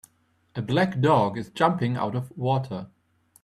A 0.55 0.63
black 0.63 0.99
dog 0.99 1.37
is 1.37 1.51
jumping 1.51 1.95
out 1.95 2.15
of 2.15 2.35
water. 2.35 2.87